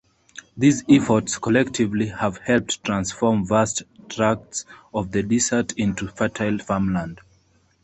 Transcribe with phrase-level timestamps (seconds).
[0.57, 7.21] These efforts collectively have helped transform vast tracts of the desert into fertile farmland.